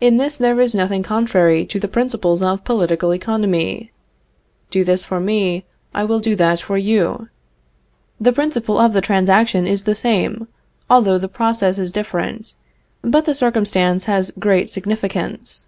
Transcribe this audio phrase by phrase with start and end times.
[0.00, 3.92] In this there is nothing contrary to the principles of political economy.
[4.70, 7.28] Do this for me, I will do that for you.
[8.18, 10.48] The principle of the transaction is the same,
[10.88, 12.54] although the process is different,
[13.02, 15.66] but the circumstance has great significance.